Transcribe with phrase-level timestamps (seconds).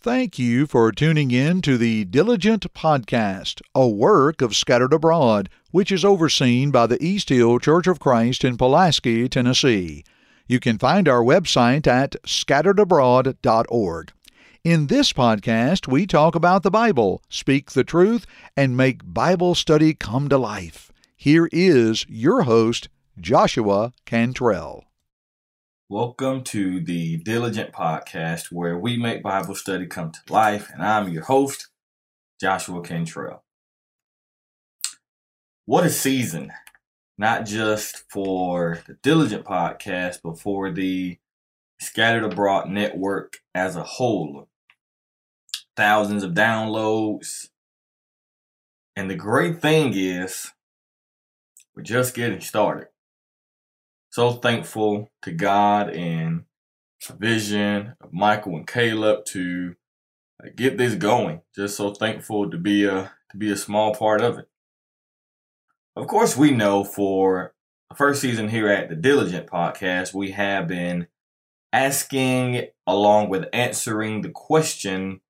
[0.00, 5.90] Thank you for tuning in to the Diligent Podcast, a work of Scattered Abroad, which
[5.90, 10.04] is overseen by the East Hill Church of Christ in Pulaski, Tennessee.
[10.46, 14.12] You can find our website at scatteredabroad.org.
[14.62, 18.24] In this podcast, we talk about the Bible, speak the truth,
[18.56, 20.92] and make Bible study come to life.
[21.16, 22.88] Here is your host,
[23.20, 24.87] Joshua Cantrell.
[25.90, 31.08] Welcome to the Diligent Podcast, where we make Bible study come to life, and I'm
[31.08, 31.68] your host,
[32.38, 33.42] Joshua Cantrell.
[35.64, 36.52] What a season,
[37.16, 41.16] not just for the Diligent Podcast, but for the
[41.80, 44.46] Scattered Abroad Network as a whole.
[45.74, 47.48] Thousands of downloads.
[48.94, 50.52] And the great thing is,
[51.74, 52.88] we're just getting started
[54.18, 56.42] so thankful to God and
[57.20, 59.76] vision of Michael and Caleb to
[60.56, 61.42] get this going.
[61.54, 64.48] Just so thankful to be a to be a small part of it.
[65.94, 67.54] Of course, we know for
[67.90, 71.06] the first season here at the Diligent Podcast, we have been
[71.72, 75.20] asking along with answering the question,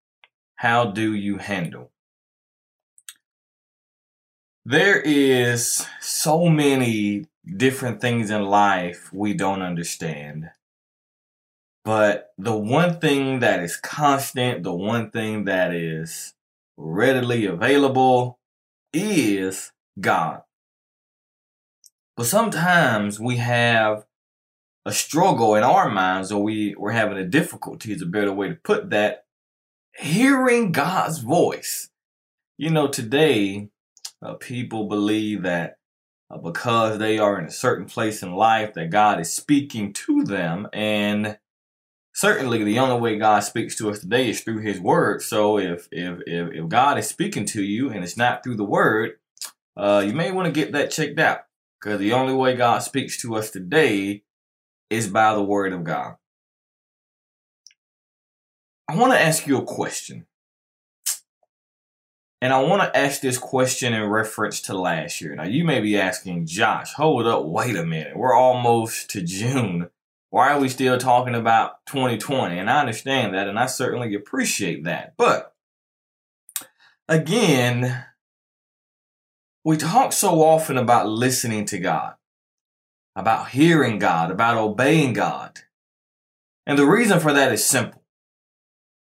[0.55, 1.91] how do you handle?
[4.65, 7.27] There is so many
[7.57, 10.51] different things in life we don't understand.
[11.85, 16.35] But the one thing that is constant, the one thing that is
[16.77, 18.39] readily available
[18.93, 20.43] is God.
[22.17, 24.05] But sometimes we have
[24.85, 28.49] a struggle in our minds, or we, we're having a difficulty, is a better way
[28.49, 29.25] to put that,
[29.97, 31.91] hearing God's voice.
[32.57, 33.71] You know, today,
[34.21, 35.78] uh, people believe that
[36.31, 40.25] uh, because they are in a certain place in life that God is speaking to
[40.25, 40.69] them.
[40.73, 41.39] And
[42.15, 45.23] certainly the only way God speaks to us today is through his word.
[45.23, 48.65] So if, if, if, if God is speaking to you and it's not through the
[48.65, 49.13] word,
[49.77, 51.41] uh, you may want to get that checked out
[51.81, 54.25] because the only way God speaks to us today
[54.91, 56.17] is by the word of God.
[58.89, 60.27] I want to ask you a question.
[62.41, 65.35] And I want to ask this question in reference to last year.
[65.35, 68.17] Now, you may be asking, Josh, hold up, wait a minute.
[68.17, 69.91] We're almost to June.
[70.31, 72.59] Why are we still talking about 2020?
[72.59, 75.15] And I understand that, and I certainly appreciate that.
[75.17, 75.55] But
[77.09, 78.05] again,
[79.65, 82.15] we talk so often about listening to God,
[83.17, 85.59] about hearing God, about obeying God.
[86.67, 88.03] And the reason for that is simple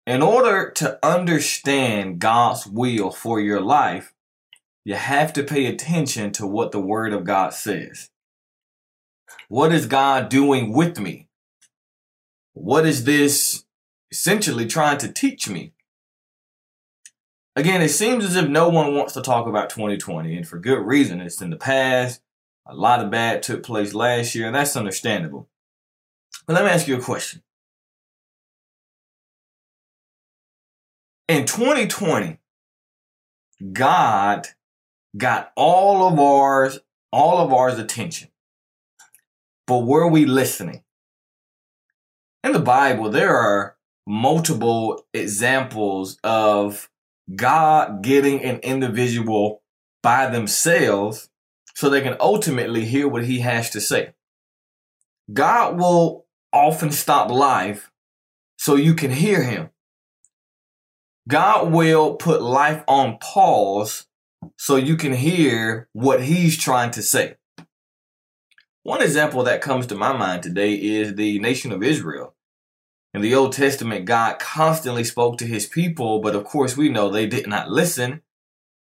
[0.06, 4.14] in order to understand God's will for your life,
[4.84, 8.10] you have to pay attention to what the Word of God says.
[9.48, 11.28] What is God doing with me?
[12.54, 13.64] What is this
[14.12, 15.74] essentially trying to teach me?
[17.56, 20.80] Again, it seems as if no one wants to talk about 2020, and for good
[20.80, 21.22] reason.
[21.22, 22.22] It's in the past.
[22.66, 25.50] A lot of bad took place last year, and that's understandable.
[26.48, 27.44] But let me ask you a question
[31.28, 32.38] in 2020,
[33.74, 34.48] God
[35.18, 36.80] got all of ours,
[37.12, 38.30] all of ours attention.
[39.68, 40.84] But were we listening?
[42.44, 43.78] In the Bible, there are
[44.08, 46.90] multiple examples of
[47.36, 49.62] God getting an individual
[50.02, 51.30] by themselves
[51.76, 54.14] so they can ultimately hear what he has to say.
[55.32, 57.92] God will often stop life
[58.58, 59.70] so you can hear him.
[61.28, 64.08] God will put life on pause
[64.58, 67.36] so you can hear what he's trying to say.
[68.84, 72.34] One example that comes to my mind today is the nation of Israel.
[73.14, 77.10] In the Old Testament, God constantly spoke to his people, but of course we know
[77.10, 78.22] they did not listen.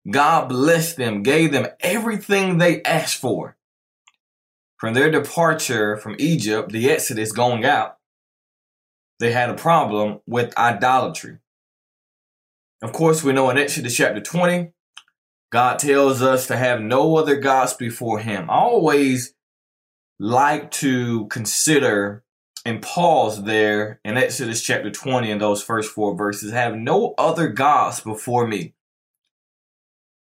[0.10, 3.58] God blessed them, gave them everything they asked for.
[4.78, 7.98] From their departure from Egypt, the Exodus going out,
[9.20, 11.40] they had a problem with idolatry.
[12.82, 14.72] Of course, we know in Exodus chapter 20,
[15.52, 18.50] God tells us to have no other gods before him.
[18.50, 19.36] I always
[20.20, 22.24] like to consider
[22.66, 27.50] and pause there in Exodus chapter 20 in those first four verses have no other
[27.50, 28.74] gods before me.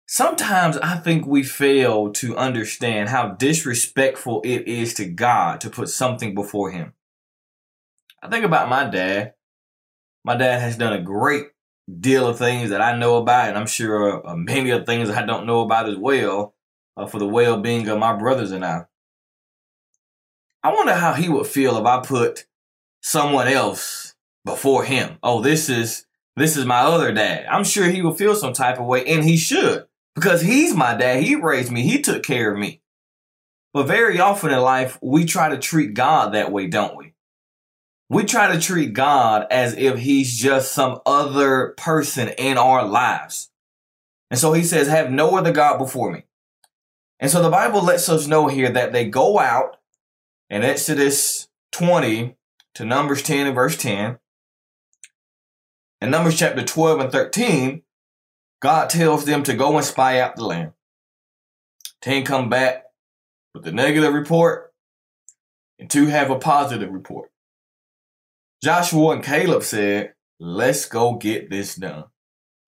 [0.06, 5.90] Sometimes I think we fail to understand how disrespectful it is to God to put
[5.90, 6.94] something before him.
[8.22, 9.34] I think about my dad.
[10.24, 11.48] My dad has done a great
[12.00, 15.24] deal of things that I know about, and I'm sure uh, many of things I
[15.24, 16.54] don't know about as well,
[16.96, 18.84] uh, for the well being of my brothers and I.
[20.62, 22.46] I wonder how he would feel if I put
[23.00, 24.14] someone else
[24.44, 25.18] before him.
[25.22, 26.06] Oh, this is
[26.36, 27.46] this is my other dad.
[27.46, 30.94] I'm sure he would feel some type of way, and he should, because he's my
[30.94, 31.22] dad.
[31.22, 32.80] He raised me, he took care of me.
[33.72, 37.07] But very often in life, we try to treat God that way, don't we?
[38.10, 43.50] We try to treat God as if he's just some other person in our lives.
[44.30, 46.24] And so he says, Have no other God before me.
[47.20, 49.76] And so the Bible lets us know here that they go out
[50.48, 52.36] in Exodus 20
[52.74, 54.18] to Numbers 10 and verse 10.
[56.00, 57.82] In Numbers chapter 12 and 13,
[58.60, 60.72] God tells them to go and spy out the land.
[62.02, 62.84] 10 come back
[63.54, 64.72] with a negative report,
[65.78, 67.30] and 2 have a positive report.
[68.62, 72.04] Joshua and Caleb said, Let's go get this done.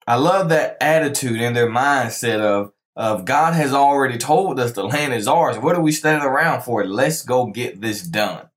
[0.06, 4.84] I love that attitude and their mindset of, of God has already told us the
[4.84, 5.58] land is ours.
[5.58, 6.84] What are we standing around for?
[6.84, 8.48] Let's go get this done.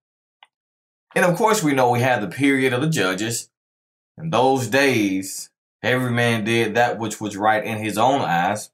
[1.15, 3.49] And of course, we know we have the period of the judges.
[4.17, 5.49] In those days,
[5.83, 8.71] every man did that which was right in his own eyes.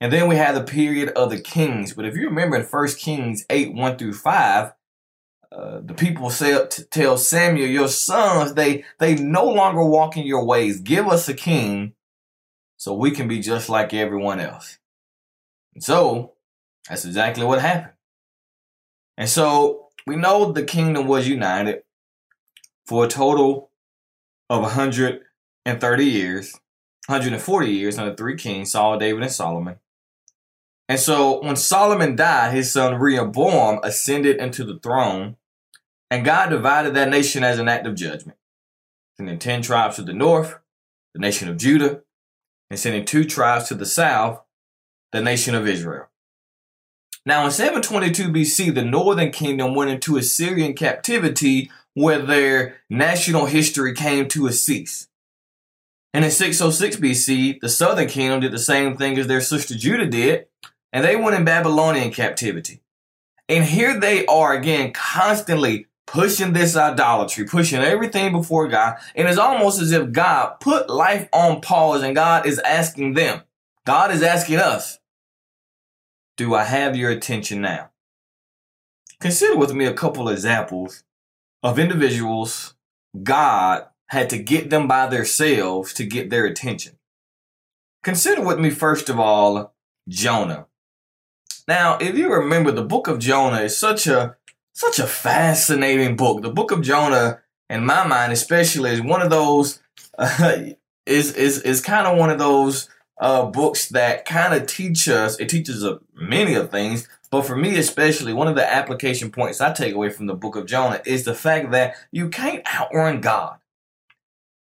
[0.00, 1.92] And then we had the period of the kings.
[1.92, 4.72] But if you remember in 1 Kings 8 1 through 5,
[5.52, 6.56] uh, the people say,
[6.90, 10.80] tell Samuel, your sons, they, they no longer walk in your ways.
[10.80, 11.94] Give us a king
[12.76, 14.78] so we can be just like everyone else.
[15.74, 16.34] And so
[16.88, 17.94] that's exactly what happened.
[19.16, 21.82] And so we know the kingdom was united
[22.86, 23.70] for a total
[24.48, 26.52] of 130 years,
[27.06, 29.76] 140 years under three kings, Saul, David, and Solomon.
[30.88, 35.36] And so when Solomon died, his son Rehoboam ascended into the throne,
[36.10, 38.38] and God divided that nation as an act of judgment,
[39.16, 40.58] sending 10 tribes to the north,
[41.14, 42.02] the nation of Judah,
[42.68, 44.42] and sending two tribes to the south,
[45.12, 46.08] the nation of Israel.
[47.26, 53.94] Now, in 722 BC, the northern kingdom went into Assyrian captivity where their national history
[53.94, 55.08] came to a cease.
[56.14, 60.06] And in 606 BC, the southern kingdom did the same thing as their sister Judah
[60.06, 60.46] did,
[60.92, 62.80] and they went in Babylonian captivity.
[63.48, 68.96] And here they are again, constantly pushing this idolatry, pushing everything before God.
[69.14, 73.42] And it's almost as if God put life on pause and God is asking them,
[73.86, 74.98] God is asking us,
[76.36, 77.90] do I have your attention now?
[79.20, 81.04] Consider with me a couple examples
[81.62, 82.74] of individuals
[83.22, 86.98] God had to get them by themselves to get their attention.
[88.02, 89.74] Consider with me, first of all,
[90.08, 90.66] Jonah.
[91.68, 94.36] Now, if you remember, the book of Jonah is such a
[94.72, 96.42] such a fascinating book.
[96.42, 99.80] The book of Jonah, in my mind, especially, is one of those
[100.18, 100.60] uh,
[101.06, 102.88] is is is kind of one of those
[103.20, 107.54] uh, books that kind of teach us, it teaches us many of things, but for
[107.54, 111.02] me especially, one of the application points I take away from the book of Jonah
[111.04, 113.58] is the fact that you can't outrun God.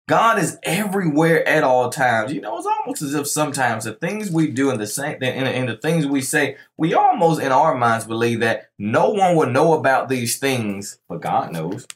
[0.08, 2.32] God is everywhere at all times.
[2.32, 5.68] You know, it's almost as if sometimes the things we do and the same and,
[5.68, 9.72] the things we say, we almost in our minds believe that no one will know
[9.72, 11.88] about these things, but God knows.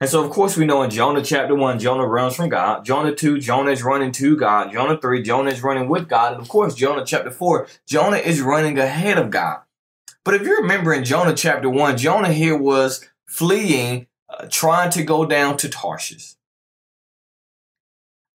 [0.00, 2.84] And so, of course, we know in Jonah chapter 1, Jonah runs from God.
[2.84, 4.70] Jonah 2, Jonah is running to God.
[4.70, 6.34] Jonah 3, Jonah is running with God.
[6.34, 9.62] And of course, Jonah chapter 4, Jonah is running ahead of God.
[10.22, 15.02] But if you remember in Jonah chapter 1, Jonah here was fleeing, uh, trying to
[15.02, 16.36] go down to Tarshish.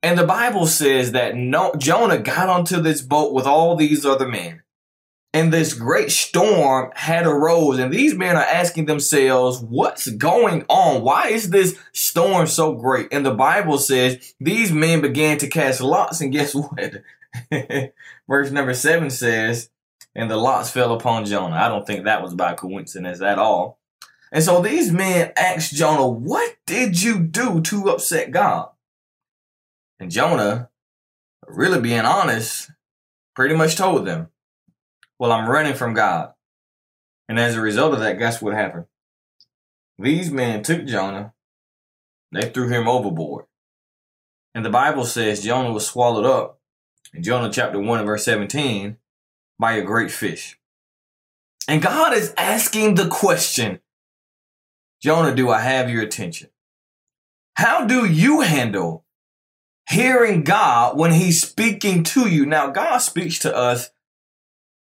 [0.04, 4.28] And the Bible says that no, Jonah got onto this boat with all these other
[4.28, 4.64] men.
[5.34, 7.80] And this great storm had arose.
[7.80, 11.04] And these men are asking themselves what's going on?
[11.04, 13.08] Why is this storm so great?
[13.14, 16.20] And the bible says these men began to cast lots.
[16.20, 17.04] And guess what?
[18.28, 19.70] Verse number seven says
[20.14, 21.56] and the lots fell upon jonah.
[21.56, 23.80] I don't think that was by coincidence at all.
[24.34, 28.71] And so these men asked jonah what did you do to upset god
[30.02, 30.70] and jonah
[31.48, 32.70] really being honest
[33.34, 34.28] pretty much told them
[35.22, 36.34] well, I'm running from God.
[37.30, 38.86] And as a result of that, guess what happened?
[40.00, 41.34] These men took Jonah,
[42.32, 43.46] they threw him overboard.
[44.56, 46.60] And the Bible says Jonah was swallowed up
[47.14, 48.98] in Jonah chapter 1 and verse 17
[49.60, 50.58] by a great fish.
[51.68, 53.80] And God is asking the question
[55.04, 56.50] Jonah, do I have your attention?
[57.54, 59.06] How do you handle
[59.92, 62.46] hearing God when He's speaking to you?
[62.46, 63.92] Now, God speaks to us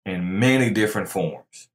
[0.07, 1.69] in many different forms.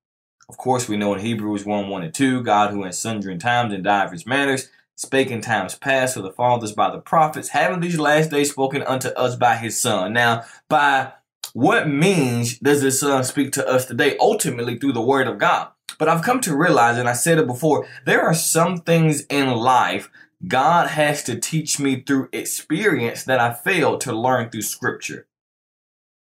[0.48, 3.74] Of course, we know in Hebrews 1 1 and 2, God, who in sundry times
[3.74, 8.00] and divers manners spake in times past to the fathers by the prophets, having these
[8.00, 10.14] last days spoken unto us by his Son.
[10.14, 11.12] Now, by
[11.54, 14.16] what means does his Son speak to us today?
[14.20, 15.70] Ultimately, through the Word of God.
[15.98, 19.52] But I've come to realize, and I said it before, there are some things in
[19.52, 20.10] life
[20.48, 25.28] God has to teach me through experience that I failed to learn through scripture.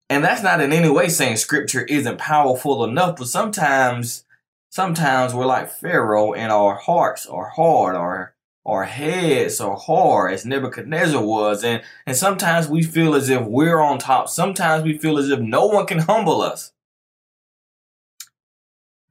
[0.10, 4.26] And that's not in any way saying scripture isn't powerful enough, but sometimes,
[4.70, 8.36] sometimes we're like Pharaoh and our hearts are hard, our,
[8.66, 11.64] our heads are hard as Nebuchadnezzar was.
[11.64, 14.28] And, and sometimes we feel as if we're on top.
[14.28, 16.74] Sometimes we feel as if no one can humble us.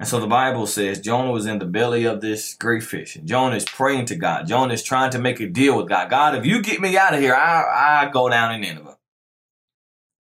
[0.00, 3.16] And so the Bible says Jonah was in the belly of this great fish.
[3.16, 4.48] And Jonah is praying to God.
[4.48, 6.08] Jonah is trying to make a deal with God.
[6.08, 8.96] God, if you get me out of here, I, I go down in Nineveh.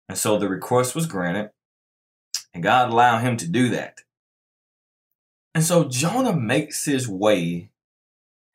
[0.09, 1.51] And so the request was granted,
[2.53, 4.01] and God allowed him to do that.
[5.55, 7.71] And so Jonah makes his way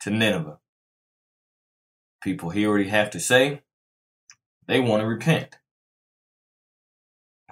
[0.01, 0.59] to Nineveh.
[2.23, 3.63] People hear already have to say.
[4.67, 5.57] They want to repent.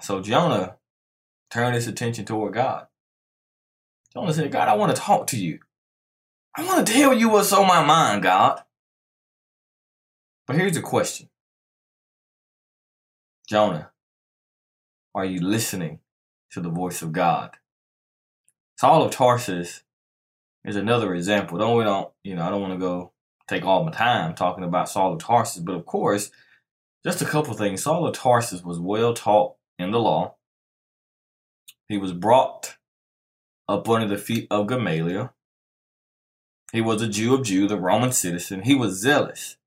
[0.01, 0.75] So Jonah
[1.49, 2.85] turned his attention toward God.
[4.15, 5.59] Jonah said, God, I want to talk to you.
[6.55, 8.61] I want to tell you what's on my mind, God.
[10.47, 11.29] But here's the question
[13.49, 13.91] Jonah,
[15.13, 15.99] are you listening
[16.51, 17.57] to the voice of God?
[18.77, 19.83] Saul of Tarsus
[20.63, 21.57] is another example.
[21.57, 23.11] Don't we don't, you know, I don't want to go
[23.47, 26.31] take all my time talking about Saul of Tarsus, but of course,
[27.05, 27.83] just a couple things.
[27.83, 30.35] Saul of Tarsus was well taught in the law.
[31.89, 32.77] He was brought
[33.67, 35.33] up under the feet of Gamaliel.
[36.71, 38.63] He was a Jew of Jew, the Roman citizen.
[38.63, 39.57] He was zealous.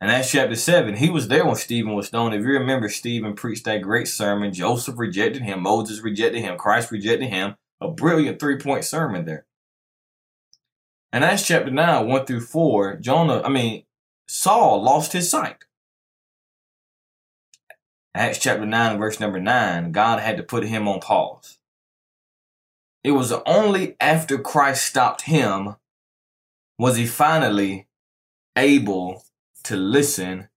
[0.00, 2.34] And Acts chapter 7, he was there when Stephen was stoned.
[2.34, 4.52] If you remember, Stephen preached that great sermon.
[4.52, 5.62] Joseph rejected him.
[5.62, 6.56] Moses rejected him.
[6.56, 7.56] Christ rejected him.
[7.80, 9.46] A brilliant three point sermon there.
[11.12, 13.84] And Acts chapter 9, 1 through 4, Jonah, I mean,
[14.28, 15.64] Saul lost his sight.
[18.14, 21.57] Acts chapter 9, verse number 9, God had to put him on pause.
[23.04, 25.76] It was only after Christ stopped him
[26.78, 27.86] was he finally
[28.56, 29.24] able
[29.64, 30.48] to listen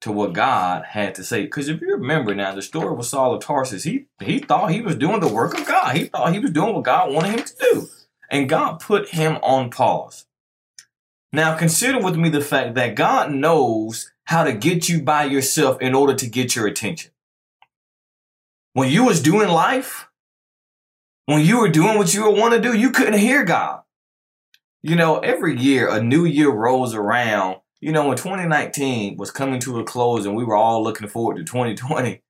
[0.00, 1.42] to what God had to say.
[1.42, 4.82] Because if you remember now, the story with Saul of Tarsus, he, he thought he
[4.82, 5.96] was doing the work of God.
[5.96, 7.88] He thought he was doing what God wanted him to do.
[8.30, 10.26] And God put him on pause.
[11.32, 15.80] Now consider with me the fact that God knows how to get you by yourself
[15.80, 17.10] in order to get your attention.
[18.74, 20.08] When you was doing life,
[21.26, 23.82] when you were doing what you want to do, you couldn't hear God.
[24.82, 29.60] You know, every year a new year rolls around you know, when 2019 was coming
[29.60, 32.22] to a close and we were all looking forward to 2020,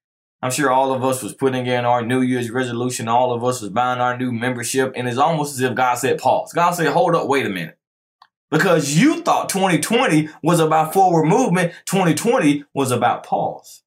[0.42, 3.06] I'm sure all of us was putting in our New Year's resolution.
[3.06, 4.92] All of us was buying our new membership.
[4.96, 6.52] And it's almost as if God said, pause.
[6.52, 7.78] God said, hold up, wait a minute.
[8.50, 11.72] Because you thought 2020 was about forward movement.
[11.86, 13.84] 2020 was about pause.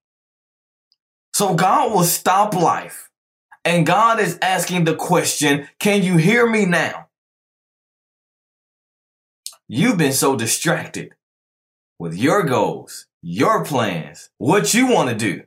[1.33, 3.06] So God will stop life.
[3.67, 7.09] And God is asking the question, can you hear me now?
[9.67, 11.15] You've been so distracted
[11.99, 15.43] with your goals, your plans, what you want to do.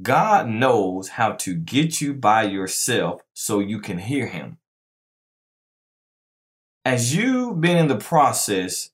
[0.00, 4.56] God knows how to get you by yourself so you can hear him.
[6.86, 8.92] As you've been in the process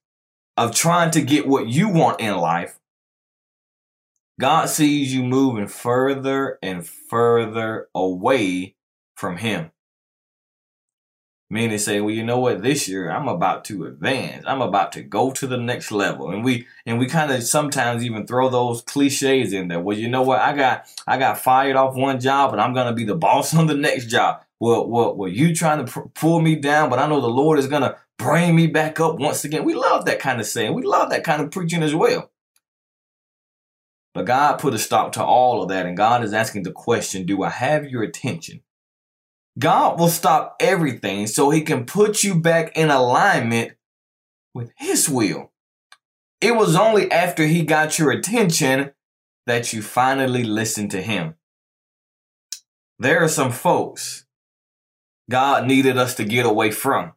[0.56, 2.79] of trying to get what you want in life,
[4.40, 8.74] God sees you moving further and further away
[9.14, 9.70] from him.
[11.50, 14.44] Meaning say, well, you know what, this year I'm about to advance.
[14.46, 16.30] I'm about to go to the next level.
[16.30, 19.80] And we and we kind of sometimes even throw those cliches in there.
[19.80, 22.94] Well, you know what, I got I got fired off one job and I'm gonna
[22.94, 24.42] be the boss on the next job.
[24.58, 27.58] Well, well, well, you trying to pr- pull me down, but I know the Lord
[27.58, 29.64] is gonna bring me back up once again.
[29.64, 30.72] We love that kind of saying.
[30.72, 32.30] We love that kind of preaching as well.
[34.12, 37.26] But God put a stop to all of that, and God is asking the question,
[37.26, 38.62] do I have your attention?
[39.58, 43.72] God will stop everything so he can put you back in alignment
[44.54, 45.52] with his will.
[46.40, 48.92] It was only after he got your attention
[49.46, 51.34] that you finally listened to him.
[52.98, 54.24] There are some folks
[55.30, 57.12] God needed us to get away from.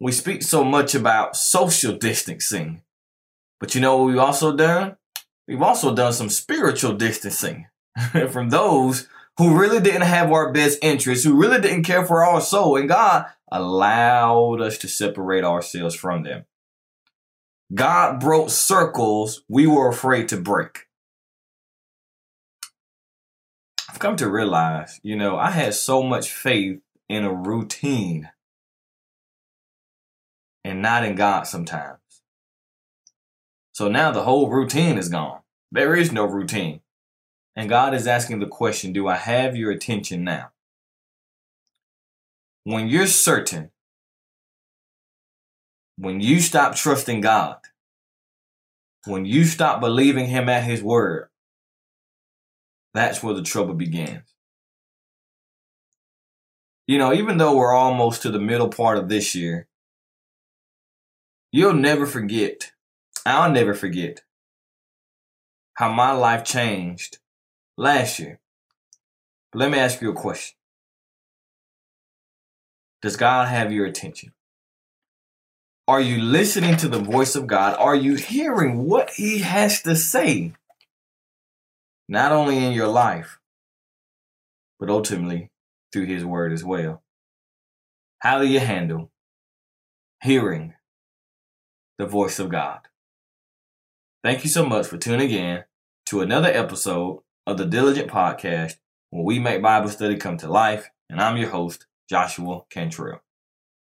[0.00, 2.82] We speak so much about social distancing,
[3.60, 4.96] but you know what we've also done?
[5.48, 7.66] We've also done some spiritual distancing
[8.30, 9.08] from those
[9.38, 12.88] who really didn't have our best interests, who really didn't care for our soul, and
[12.88, 16.44] God allowed us to separate ourselves from them.
[17.74, 20.86] God broke circles we were afraid to break.
[23.88, 28.30] I've come to realize, you know, I had so much faith in a routine
[30.64, 32.01] and not in God sometimes.
[33.72, 35.40] So now the whole routine is gone.
[35.70, 36.80] There is no routine.
[37.56, 40.50] And God is asking the question Do I have your attention now?
[42.64, 43.70] When you're certain
[45.96, 47.58] when you stop trusting God,
[49.06, 51.28] when you stop believing Him at His word,
[52.94, 54.34] that's where the trouble begins.
[56.86, 59.68] You know, even though we're almost to the middle part of this year,
[61.52, 62.71] you'll never forget,
[63.24, 64.22] I'll never forget
[65.74, 67.18] how my life changed
[67.76, 68.40] last year.
[69.52, 70.56] But let me ask you a question
[73.00, 74.32] Does God have your attention?
[75.86, 77.76] Are you listening to the voice of God?
[77.78, 80.54] Are you hearing what He has to say?
[82.08, 83.38] Not only in your life,
[84.80, 85.50] but ultimately
[85.92, 87.02] through His Word as well.
[88.18, 89.10] How do you handle
[90.22, 90.74] hearing
[91.98, 92.80] the voice of God?
[94.22, 95.64] Thank you so much for tuning in
[96.06, 98.74] to another episode of the Diligent Podcast
[99.10, 100.90] where we make Bible study come to life.
[101.10, 103.20] And I'm your host, Joshua Cantrell.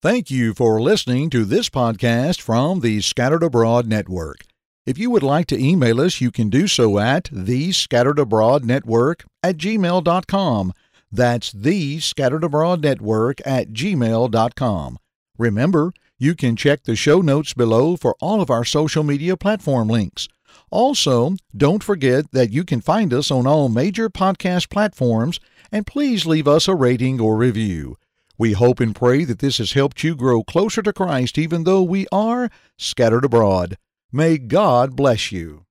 [0.00, 4.46] Thank you for listening to this podcast from the Scattered Abroad Network.
[4.86, 8.64] If you would like to email us, you can do so at the Scattered Abroad
[8.64, 10.72] Network at gmail.com.
[11.12, 14.98] That's the Scattered Abroad Network at gmail.com.
[15.36, 19.88] Remember, you can check the show notes below for all of our social media platform
[19.88, 20.28] links.
[20.70, 25.40] Also, don't forget that you can find us on all major podcast platforms,
[25.72, 27.96] and please leave us a rating or review.
[28.38, 31.82] We hope and pray that this has helped you grow closer to Christ even though
[31.82, 33.76] we are scattered abroad.
[34.12, 35.61] May God bless you.